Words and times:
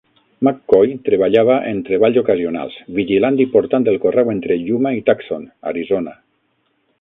McCoy 0.45 0.93
treballava 1.09 1.57
en 1.71 1.81
treballs 1.89 2.17
ocasionals, 2.21 2.77
vigilant 3.01 3.37
i 3.45 3.47
portant 3.57 3.85
el 3.93 4.01
correu 4.07 4.33
entre 4.35 4.59
Yuma 4.63 4.95
i 5.01 5.05
Tucson, 5.11 5.47
Arizona. 5.75 6.17